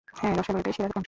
হ্যাঁ, 0.19 0.33
রসালো, 0.39 0.57
এটাই 0.61 0.73
সেরা 0.75 0.87
অংশ। 0.89 0.97